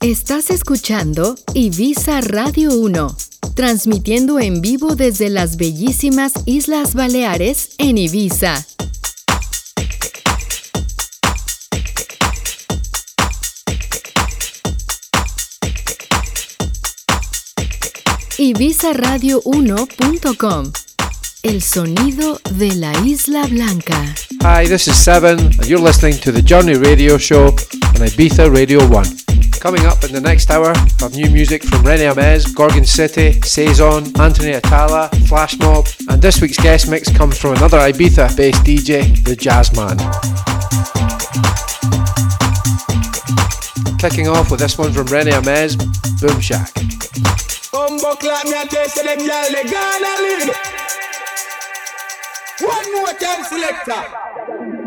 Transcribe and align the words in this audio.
Estás 0.00 0.50
escuchando 0.50 1.34
Ibiza 1.54 2.20
Radio 2.20 2.72
1, 2.72 3.16
transmitiendo 3.54 4.38
en 4.38 4.60
vivo 4.60 4.94
desde 4.94 5.28
las 5.28 5.56
bellísimas 5.56 6.34
Islas 6.46 6.94
Baleares 6.94 7.70
en 7.78 7.98
Ibiza. 7.98 8.64
ibizaradio1.com 19.38 20.72
El 21.42 21.60
sonido 21.62 22.40
de 22.52 22.74
la 22.74 22.92
Isla 23.04 23.46
Blanca. 23.46 24.14
Hi, 24.42 24.66
this 24.66 24.86
is 24.86 24.96
Seven, 24.96 25.38
and 25.38 25.66
you're 25.66 25.82
listening 25.82 26.18
to 26.20 26.30
the 26.32 26.42
Journey 26.42 26.74
Radio 26.74 27.18
Show 27.18 27.46
on 27.46 27.54
Ibiza 28.06 28.48
Radio 28.52 28.86
1. 28.88 29.27
Coming 29.68 29.84
up 29.84 30.02
in 30.02 30.12
the 30.12 30.20
next 30.22 30.50
hour, 30.50 30.72
have 30.98 31.12
new 31.12 31.28
music 31.28 31.62
from 31.62 31.82
Rene 31.84 32.04
Amesz, 32.04 32.54
Gorgon 32.54 32.86
City, 32.86 33.38
Saison, 33.42 34.02
Anthony 34.18 34.52
Attalla, 34.52 35.10
Flash 35.28 35.58
Mob, 35.58 35.86
and 36.08 36.22
this 36.22 36.40
week's 36.40 36.56
guest 36.56 36.88
mix 36.88 37.14
comes 37.14 37.36
from 37.36 37.52
another 37.52 37.76
Ibiza 37.76 38.34
based 38.34 38.64
DJ, 38.64 39.22
The 39.24 39.36
Jazzman. 39.36 39.98
Kicking 43.98 44.26
off 44.26 44.50
with 44.50 44.60
this 44.60 44.78
one 44.78 44.90
from 44.90 45.04
Rene 45.08 45.32
Amesz, 45.32 45.76
Boom 46.22 46.40
Shack. 46.40 46.74
One 52.62 52.94
more 52.94 53.12
time, 53.12 53.44
selector. 53.44 54.77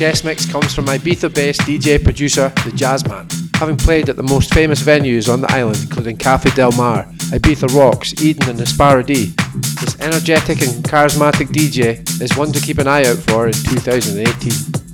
Guest 0.00 0.24
mix 0.24 0.50
comes 0.50 0.74
from 0.74 0.86
Ibiza 0.86 1.34
based 1.34 1.60
DJ 1.60 2.02
producer 2.02 2.48
The 2.64 2.70
Jazzman. 2.70 3.30
Having 3.56 3.76
played 3.76 4.08
at 4.08 4.16
the 4.16 4.22
most 4.22 4.54
famous 4.54 4.82
venues 4.82 5.30
on 5.30 5.42
the 5.42 5.52
island, 5.52 5.76
including 5.82 6.16
Cafe 6.16 6.48
Del 6.52 6.72
Mar, 6.72 7.04
Ibiza 7.34 7.68
Rocks, 7.76 8.14
Eden, 8.22 8.48
and 8.48 8.58
Es 8.62 8.74
Paradis, 8.74 9.34
this 9.78 10.00
energetic 10.00 10.62
and 10.62 10.82
charismatic 10.84 11.48
DJ 11.48 12.00
is 12.18 12.34
one 12.34 12.50
to 12.50 12.60
keep 12.60 12.78
an 12.78 12.88
eye 12.88 13.04
out 13.04 13.18
for 13.18 13.46
in 13.46 13.52
2018. 13.52 14.89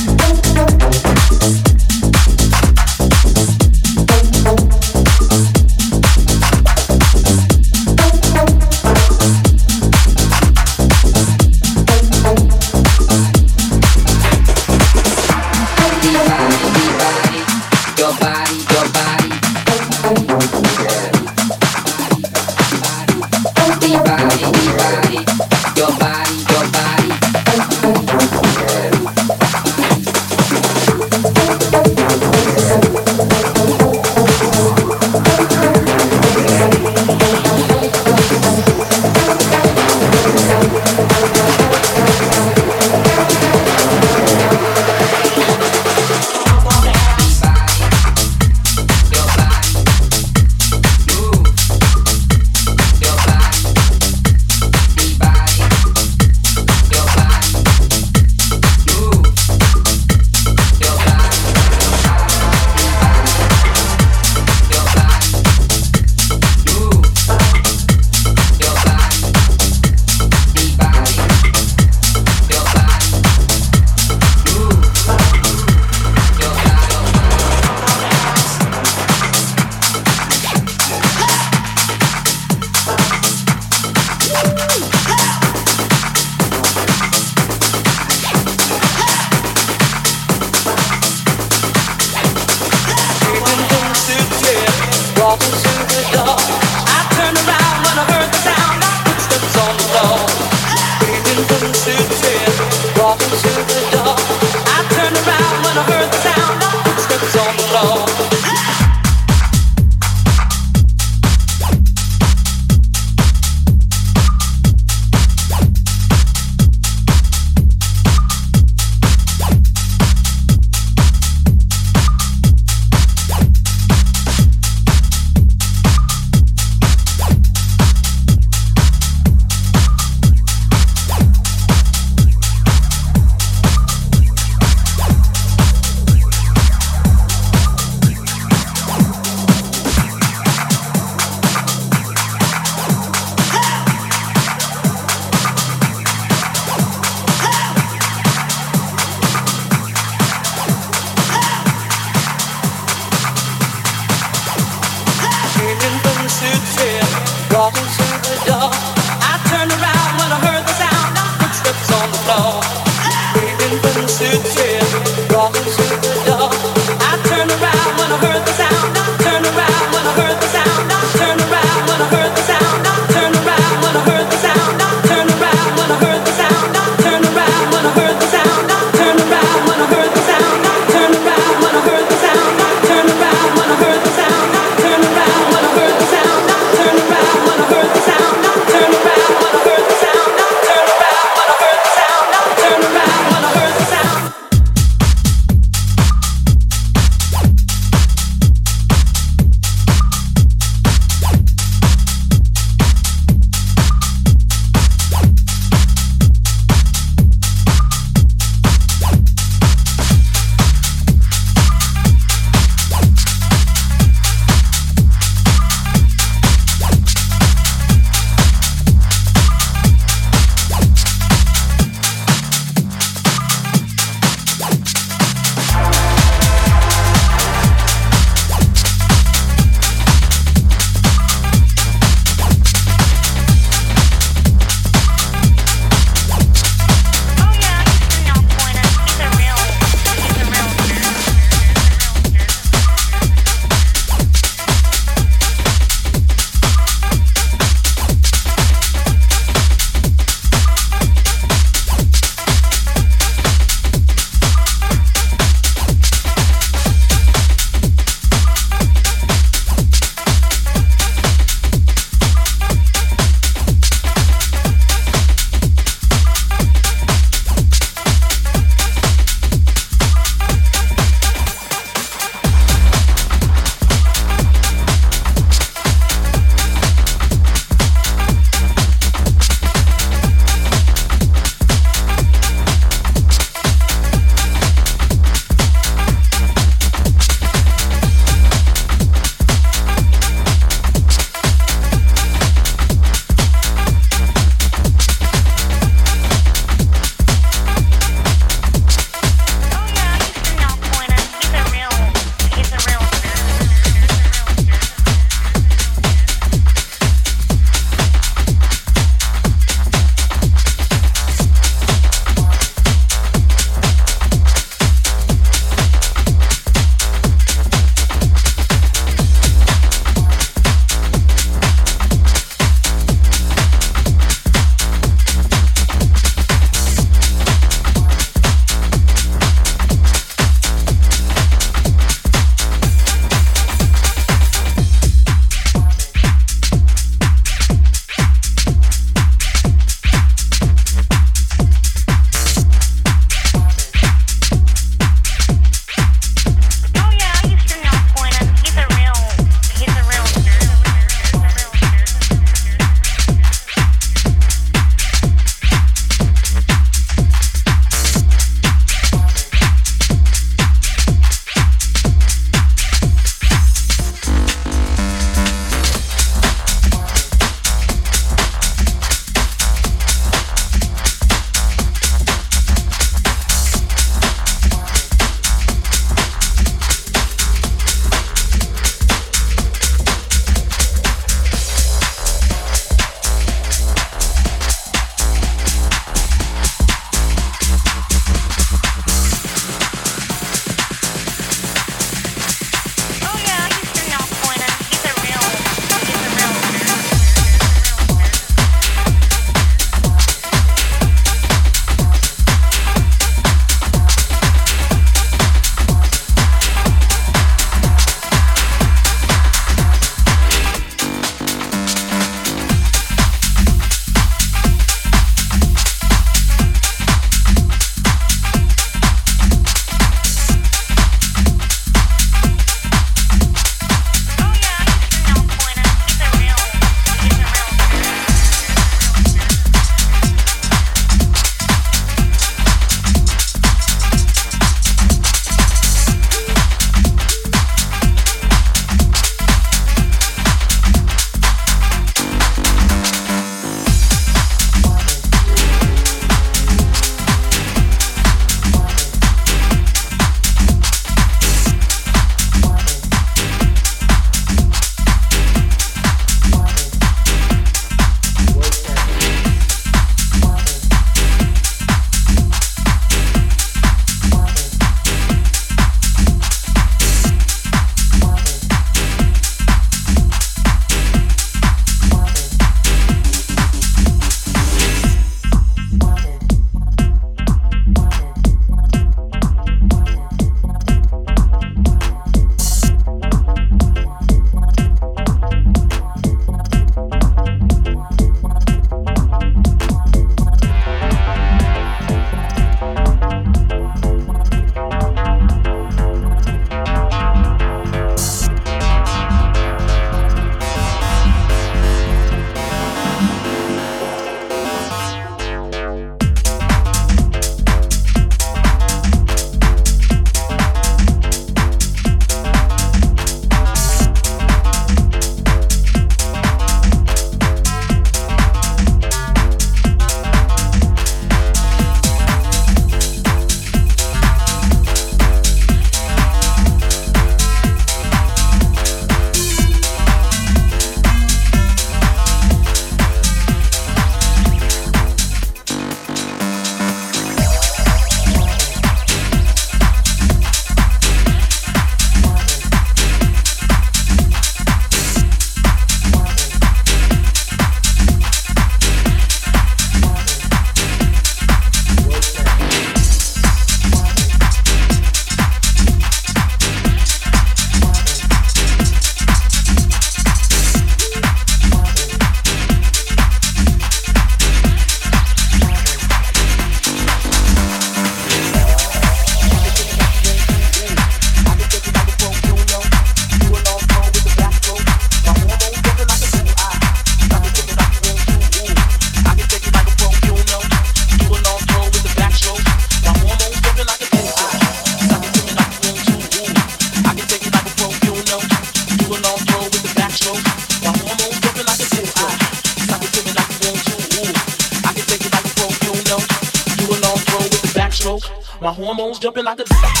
My 598.61 598.71
hormones 598.71 599.17
jumping 599.17 599.43
like 599.43 599.59
a. 599.59 600.00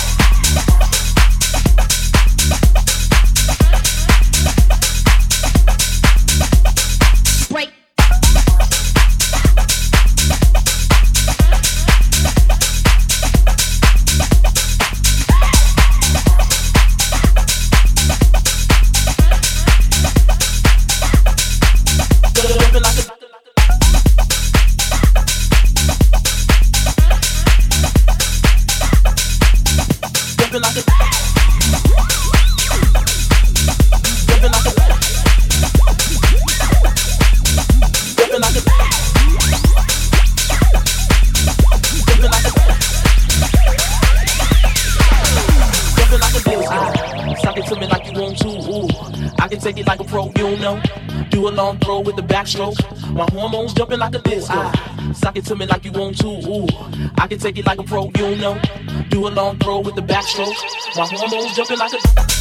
can 57.31 57.39
take 57.39 57.57
it 57.57 57.65
like 57.65 57.79
a 57.79 57.83
pro, 57.83 58.11
you 58.17 58.35
know. 58.35 58.59
Do 59.07 59.25
a 59.25 59.29
long 59.29 59.57
throw 59.59 59.79
with 59.79 59.95
the 59.95 60.01
backstroke. 60.01 60.53
My 60.97 61.07
hormones 61.07 61.55
jumping 61.55 61.79
like 61.79 61.93
a. 61.93 62.40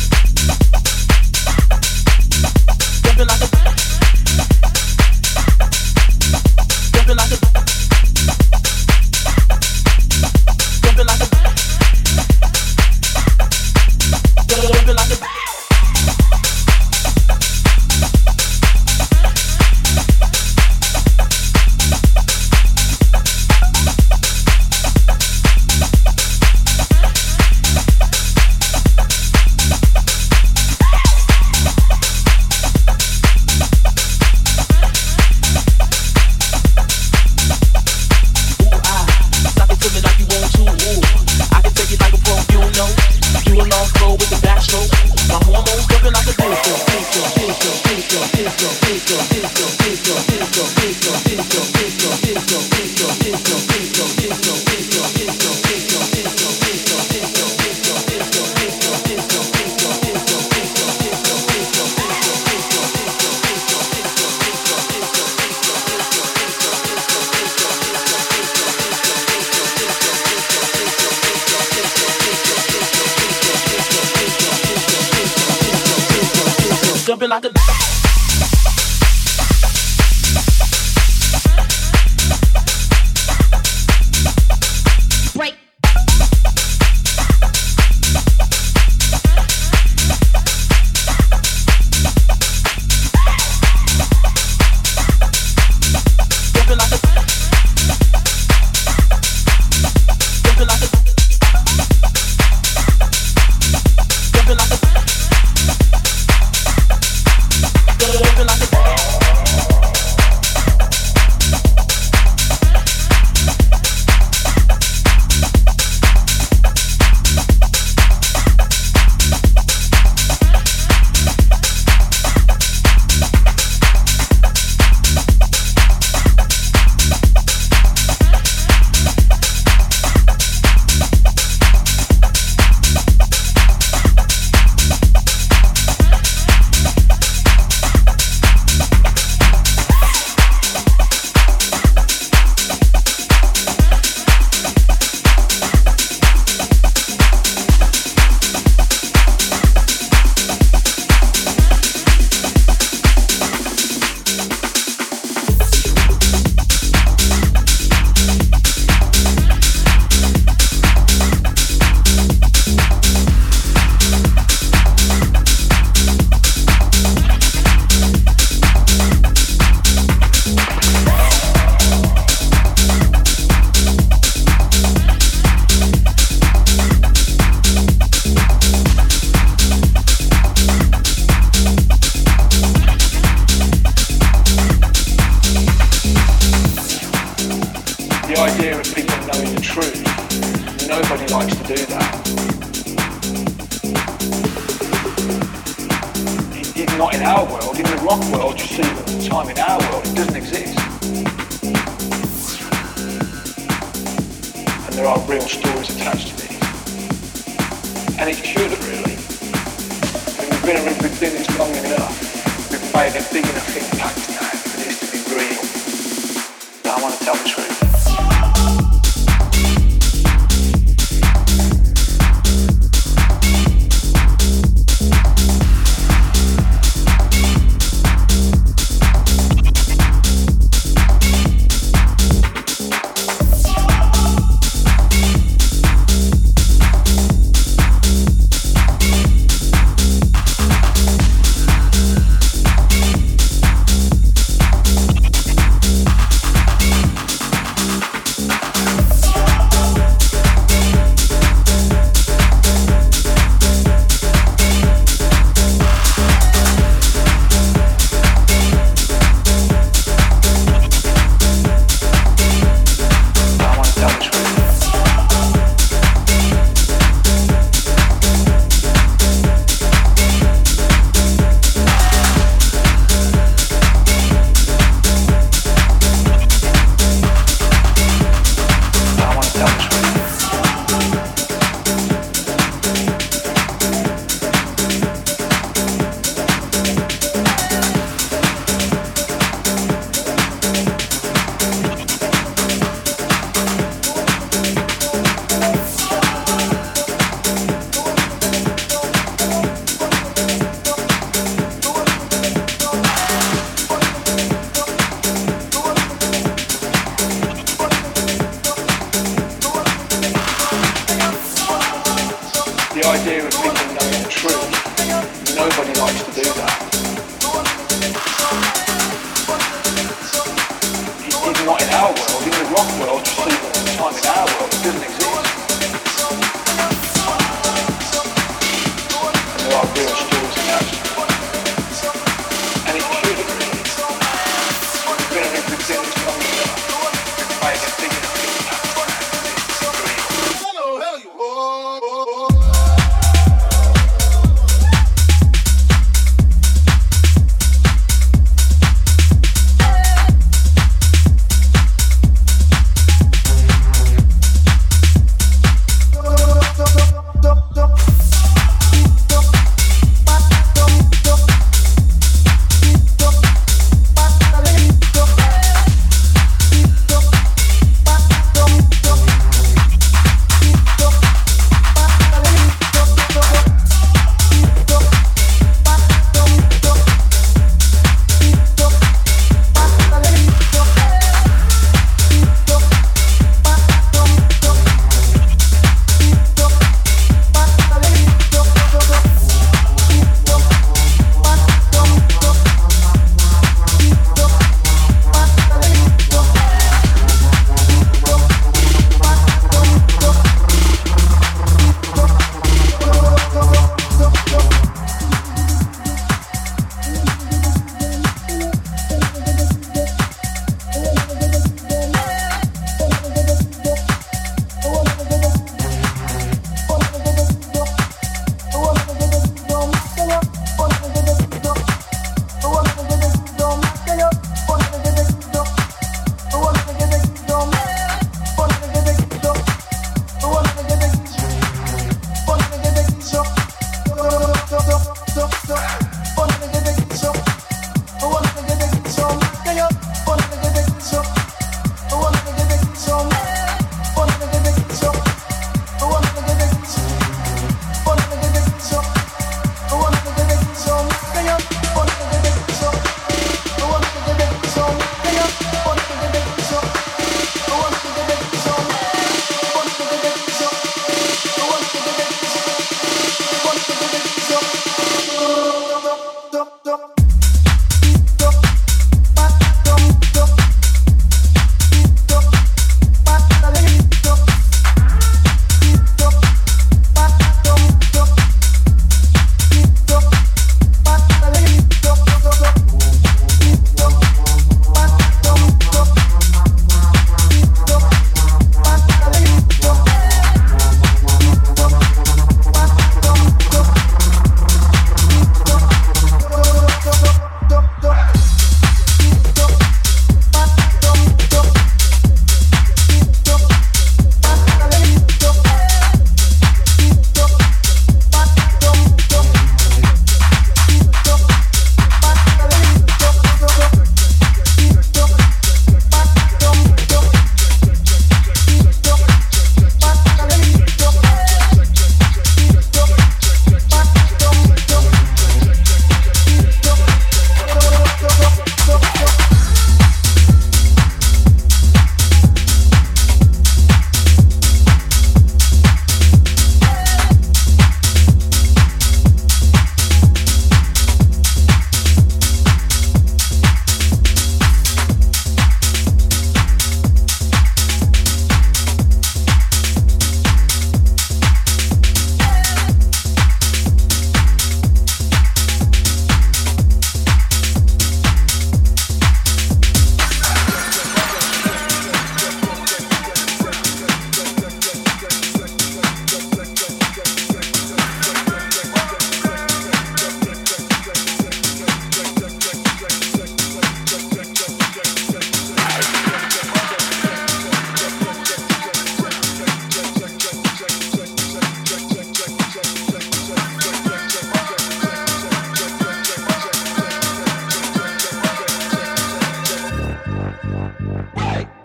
Hey! 591.34 591.79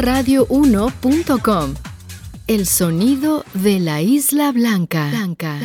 radio1.com. 0.00 1.74
El 2.46 2.66
sonido 2.66 3.44
de 3.54 3.78
la 3.78 4.02
Isla 4.02 4.50
Blanca. 4.50 5.08
Blanca. 5.10 5.58